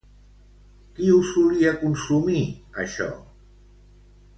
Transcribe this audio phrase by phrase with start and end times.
[0.95, 2.43] Qui ho solia consumir,
[2.87, 3.13] això?